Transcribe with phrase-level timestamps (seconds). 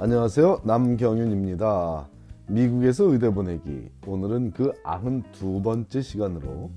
[0.00, 0.60] 안녕하세요.
[0.62, 2.08] 남경윤입니다.
[2.46, 3.90] 미국에서 의대 보내기.
[4.06, 6.70] 오늘은 그 92번째 시간으로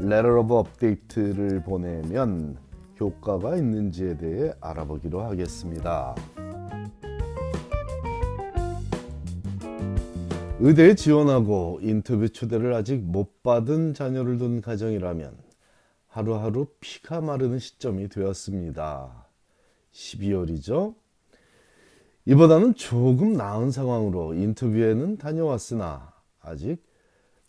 [0.00, 2.58] Letter of Update를 보내면
[3.00, 6.14] 효과가 있는지에 대해 알아보기로 하겠습니다.
[10.60, 15.38] 의대에 지원하고 인터뷰 초대를 아직 못 받은 자녀를 둔 가정이라면
[16.08, 19.27] 하루하루 피가 마르는 시점이 되었습니다.
[19.92, 20.94] 12월이죠.
[22.26, 26.84] 이보다는 조금 나은 상황으로 인터뷰에는 다녀왔으나 아직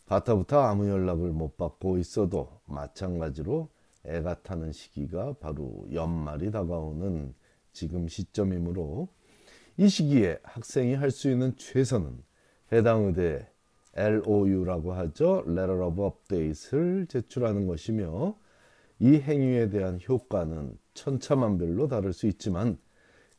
[0.06, 3.68] 바타부터 아무 연락을 못 받고 있어도 마찬가지로
[4.04, 7.34] 애가 타는 시기가 바로 연말이 다가오는
[7.72, 9.08] 지금 시점이므로
[9.76, 12.22] 이 시기에 학생이 할 수 있는 최선은
[12.72, 13.46] 해당 의대
[13.94, 15.44] LOU라고 하죠.
[15.46, 18.36] Letter of Update를 제출하는 것이며
[18.98, 22.78] 이 행위에 대한 효과는 천차만별로 다를 수 있지만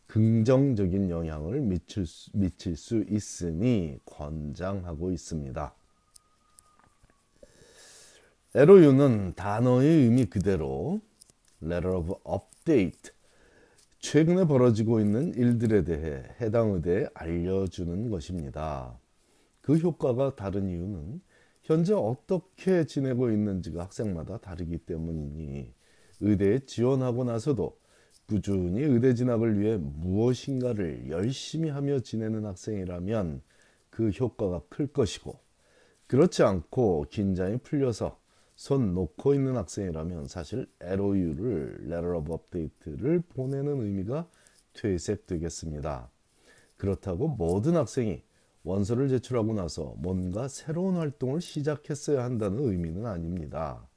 [0.07, 5.73] 긍정적인 영향을 미칠 수, 미칠 수 있으니 권장하고 있습니다.
[8.55, 10.99] LOU는 단어의 의미 그대로
[11.63, 13.12] Letter of Update
[13.99, 18.99] 최근에 벌어지고 있는 일들에 대해 해당 의대에 알려주는 것입니다.
[19.62, 21.21] 그 효과가 다른 이유는
[21.62, 25.71] 현재 어떻게 지내고 있는지가 학생마다 다르기 때문이니
[26.22, 27.77] 의대에 지원하고 나서도
[28.27, 33.41] 꾸준히 의대 진학을 위해 무엇인가를 열심히 하며 지내는 학생이라면
[33.90, 35.38] 그 효과가 클 것이고
[36.08, 38.20] 그렇지 않고 긴장이 풀려서
[38.55, 44.27] 손 놓고 있는 학생이라면 사실 LOU를 Letter of Update를 보내는 의미가
[44.74, 46.10] 퇴색되겠습니다.
[46.77, 48.24] 그렇다고 모든 학생이
[48.64, 53.88] 원서를 제출하고 나서 뭔가 새로운 활동을 시작했어야 한다는 의미는 아닙니다.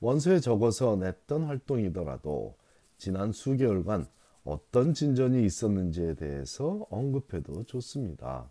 [0.00, 2.56] 원서에 적어서 냈던 활동이더라도
[2.96, 4.06] 지난 수개월간
[4.44, 8.50] 어떤 진전이 있었는지에 대해서 언급해도 좋습니다.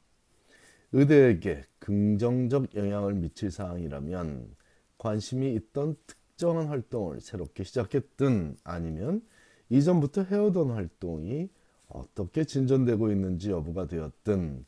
[0.91, 4.55] 의대에게 긍정적 영향을 미칠 사항이라면
[4.97, 9.21] 관심이 있던 특정한 활동을 새롭게 시작했든 아니면
[9.69, 11.49] 이전부터 해오던 활동이
[11.87, 14.65] 어떻게 진전되고 있는지 여부가 되었든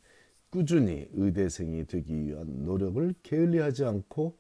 [0.50, 4.38] 꾸준히 의대생이 되기 위한 노력을 게을리하지 않고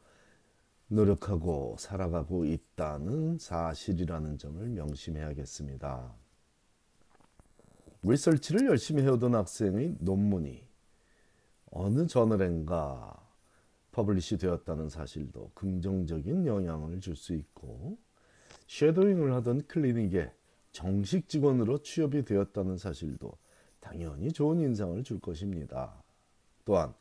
[0.90, 6.16] 노력하고 살아가고 있다는 사실이라는 점을 명심해야겠습니다.
[8.02, 10.68] 리서치를 열심히 해오던 학생의 논문이
[11.72, 13.28] 어느 저널엔가
[13.92, 17.98] publish 되었다는 사실도 긍정적인 영향을 줄 수 있고
[18.68, 20.32] 쉐도잉을 하던 클리닉에
[20.72, 23.34] 정식 직원으로 취업이 되었다는 사실도
[23.80, 26.04] 당연히 좋은 인상을 줄 것입니다.
[26.66, 26.94] 또한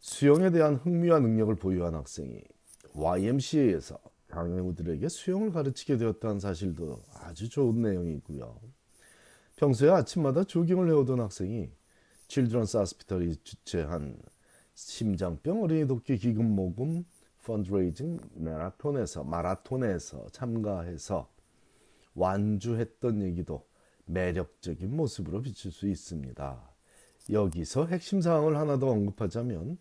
[0.00, 2.42] 수영에 대한 흥미와 능력을 보유한 학생이
[2.94, 8.60] YMCA에서 강혜우들에게 수영을 가르치게 되었다는 사실도 아주 좋은 내용이고요.
[9.56, 11.70] 평소에 아침마다 조깅을 해오던 학생이
[12.28, 14.16] 칠드런스 아스피털이 주최한
[14.74, 17.04] 심장병 어린이 돕기 기금 모금
[17.44, 21.28] 펀드레이징 마라톤에서 마라톤에서 참가해서
[22.14, 23.66] 완주했던 얘기도
[24.06, 26.70] 매력적인 모습으로 비칠 수 있습니다.
[27.30, 29.78] 여기서 핵심 사항을 하나 더 언급하자면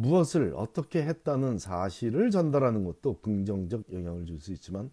[0.00, 4.90] 무엇을 어떻게 했다는 사실을 전달하는 것도 긍정적 영향을 줄 수 있지만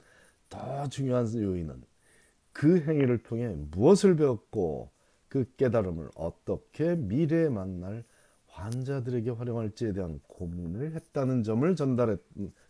[0.49, 1.83] 더 중요한 요인은
[2.51, 4.91] 그 행위를 통해 무엇을 배웠고
[5.29, 8.03] 그 깨달음을 어떻게 미래에 만날
[8.47, 12.17] 환자들에게 활용할지에 대한 고민을 했다는 점을 전달해,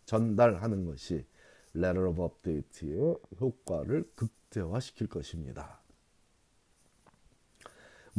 [0.06, 1.25] 전달하는 것이
[1.75, 5.81] Letter of Update의 효과를 극대화시킬 것입니다.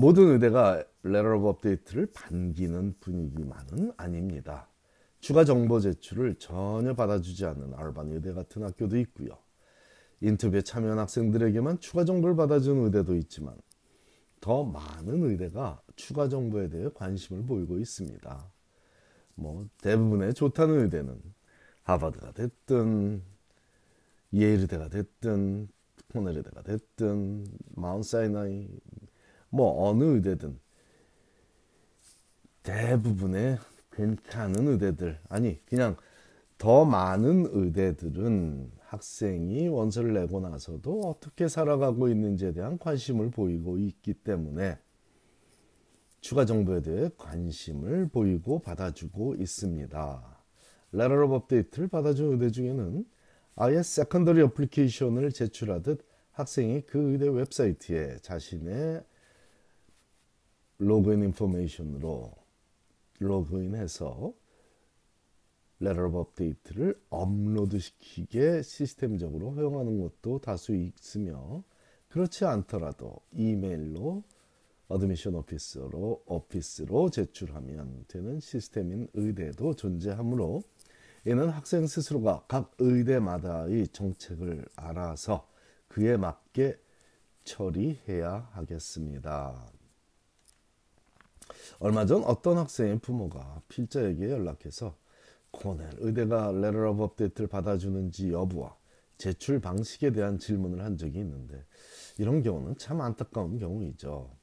[0.01, 4.69] 모든 의대가 Letter of Update를 반기는 분위기만은 아닙니다.
[5.19, 9.37] 추가 정보 제출을 전혀 받아주지 않는 알바니 의대 같은 학교도 있고요.
[10.21, 13.57] 인터뷰에 참여한 학생들에게만 추가 정보를 받아주는 의대도 있지만
[14.41, 18.53] 더 많은 의대가 추가 정보에 대해 관심을 보이고 있습니다.
[19.35, 21.21] 뭐 대부분의 좋다는 의대는
[21.83, 23.21] 하버드가 됐든
[24.33, 25.67] 예일대가 됐든
[26.13, 28.69] 코넬의대가 됐든 마운사이나이
[29.51, 30.59] 뭐 어느 의대든
[32.63, 33.59] 대부분의
[33.93, 35.97] 괜찮은 의대들 아니 그냥
[36.59, 44.79] 더 많은 의대들은 학생이 원서를 내고 나서도 어떻게 살아가고 있는지에 대한 관심을 보이고 있기 때문에
[46.21, 50.39] 추가 정보에 대해 관심을 보이고 받아주고 있습니다.
[50.95, 53.05] Letter of Update를 받아준 의대 중에는
[53.57, 59.03] 아예 secondary application을 제출하듯 학생이 그 의대 웹사이트에 자신의
[60.79, 62.33] login information으로
[63.19, 64.33] 로그인해서
[65.81, 71.65] Letter of Update를 업로드 시키게 시스템적으로 허용하는 것도 다수 있으며
[72.09, 74.23] 그렇지 않더라도 이메일로
[74.89, 80.63] admission office로 office로 제출하면 되는 시스템인 의대도 존재하므로
[81.27, 85.49] 이는 학생 스스로가 각 의대마다의 정책을 알아서
[85.89, 86.79] 그에 맞게
[87.45, 89.78] 처리해야 하겠습니다.
[91.79, 94.97] 얼마 전 어떤 학생의 부모가 필자에게 연락해서
[95.51, 98.77] 코넬 의대가 Letter of Update를 받아주는지 여부와
[99.17, 101.65] 제출 방식에 대한 질문을 한 적이 있는데
[102.19, 104.37] 이런 경우는 참 안타까운 경우이죠.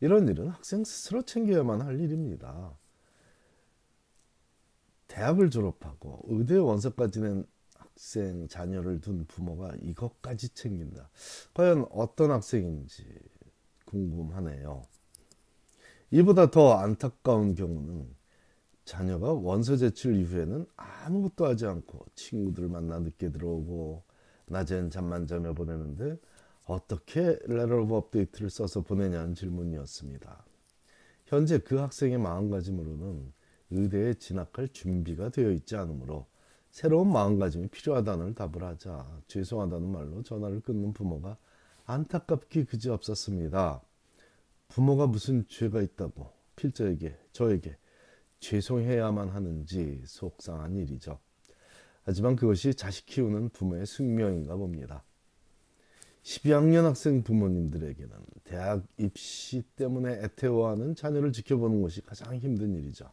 [0.00, 2.78] 이런 일은 학생 스스로 챙겨야만 할 일입니다.
[5.08, 7.44] 대학을 졸업하고 의대 원서까지 낸
[7.74, 11.10] 학생 자녀를 둔 부모가 이것까지 챙긴다.
[11.54, 13.04] 과연 어떤 학생인지
[13.86, 14.82] 궁금하네요.
[16.10, 18.06] 이보다 더 안타까운 경우는
[18.84, 24.02] 자녀가 원서 제출 이후에는 아무것도 하지 않고 친구들 만나 늦게 들어오고
[24.46, 26.18] 낮엔 잠만 자며 보내는데
[26.66, 30.44] 어떻게 Letter of Update를 써서 보내냐는 질문이었습니다.
[31.26, 33.32] 현재 그 학생의 마음가짐으로는
[33.70, 36.26] 의대에 진학할 준비가 되어 있지 않으므로
[36.70, 41.36] 새로운 마음가짐이 필요하다는 답을 하자 죄송하다는 말로 전화를 끊는 부모가
[41.84, 43.82] 안타깝기 그지없었습니다.
[44.68, 47.76] 부모가 무슨 죄가 있다고 필자에게 저에게
[48.40, 51.18] 죄송해야만 하는지 속상한 일이죠.
[52.04, 55.04] 하지만 그것이 자식 키우는 부모의 숙명인가 봅니다.
[56.22, 58.12] 12학년 학생 부모님들에게는
[58.44, 63.10] 대학 입시 때문에 애태워하는 자녀를 지켜보는 것이 가장 힘든 일이죠.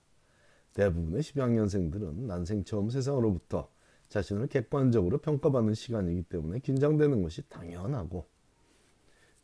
[0.74, 3.70] 대부분의 12학년생들은 난생 처음 세상으로부터
[4.10, 8.28] 자신을 객관적으로 평가받는 시간이기 때문에 긴장되는 것이 당연하고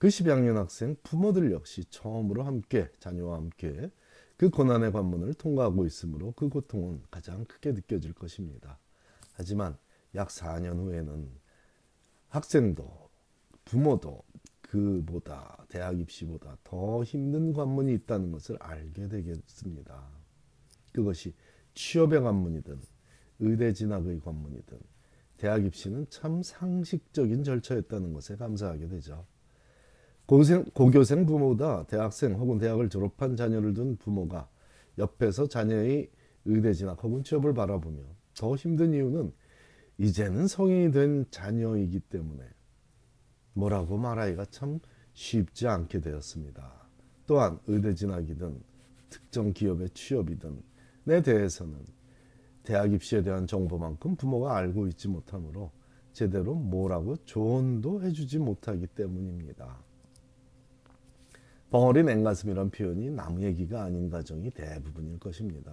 [0.01, 3.91] 그 12학년 학생 부모들 역시 처음으로 함께 자녀와 함께
[4.35, 8.79] 그 고난의 관문을 통과하고 있으므로 그 고통은 가장 크게 느껴질 것입니다.
[9.33, 9.77] 하지만
[10.15, 11.29] 약 4년 후에는
[12.29, 13.11] 학생도
[13.63, 14.23] 부모도
[14.63, 20.03] 그보다 대학 입시보다 더 힘든 관문이 있다는 것을 알게 되겠습니다.
[20.93, 21.35] 그것이
[21.75, 22.81] 취업의 관문이든
[23.37, 24.79] 의대 진학의 관문이든
[25.37, 29.27] 대학 입시는 참 상식적인 절차였다는 것에 감사하게 되죠.
[30.31, 34.47] 고생, 고교생 부모보다 대학생 혹은 대학을 졸업한 자녀를 둔 부모가
[34.97, 36.09] 옆에서 자녀의
[36.45, 37.99] 의대 진학 혹은 취업을 바라보며
[38.33, 39.33] 더 힘든 이유는
[39.97, 42.45] 이제는 성인이 된 자녀이기 때문에
[43.55, 44.79] 뭐라고 말하기가 참
[45.11, 46.87] 쉽지 않게 되었습니다.
[47.27, 48.57] 또한 의대 진학이든
[49.09, 50.63] 특정 기업의 취업이든
[51.09, 51.77] 에 대해서는
[52.63, 55.73] 대학 입시에 대한 정보만큼 부모가 알고 있지 못하므로
[56.13, 59.90] 제대로 뭐라고 조언도 해주지 못하기 때문입니다.
[61.71, 65.71] 벙어리 냉가슴이란 표현이 남의 얘기가 아닌 가정이 대부분일 것입니다.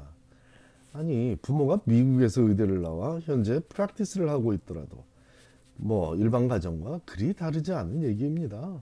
[0.93, 5.05] 아니 부모가 미국에서 의대를 나와 현재 practice를 하고 있더라도
[5.77, 8.81] 뭐 일반 가정과 그리 다르지 않은 얘기입니다.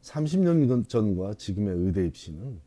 [0.00, 2.58] 30년 전과 지금의 의대 입시는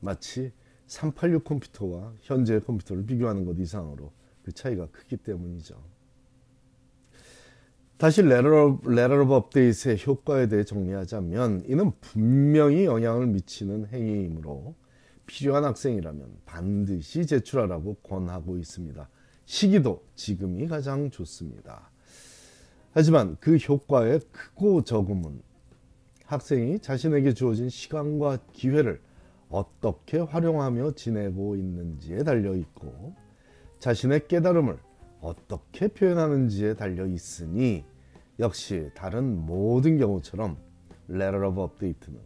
[0.00, 0.52] 마치
[0.86, 4.12] 386 컴퓨터와 현재 컴퓨터를 비교하는 것 이상으로
[4.42, 5.82] 그 차이가 크기 때문이죠.
[7.98, 14.74] 다시 Letter, Letter of Update의 효과에 대해 정리하자면 이는 분명히 영향을 미치는 행위이므로
[15.26, 19.08] 필요한 학생이라면 반드시 제출하라고 권하고 있습니다.
[19.46, 21.90] 시기도 지금이 가장 좋습니다.
[22.92, 25.40] 하지만 그 효과의 크고 적음은
[26.24, 29.00] 학생이 자신에게 주어진 시간과 기회를
[29.48, 33.14] 어떻게 활용하며 지내고 있는지에 달려 있고
[33.78, 34.78] 자신의 깨달음을
[35.20, 37.84] 어떻게 표현하는지에 달려 있으니
[38.38, 40.56] 역시 다른 모든 경우처럼
[41.08, 42.18] Letter of Update는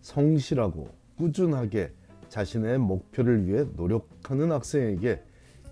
[0.00, 1.92] 성실하고 꾸준하게
[2.28, 5.22] 자신의 목표를 위해 노력하는 학생에게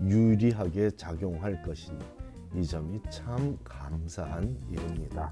[0.03, 1.99] 유리하게 작용할 것이니
[2.57, 5.31] 이 점이 참 감사한 일입니다.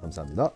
[0.00, 0.52] 감사합니다.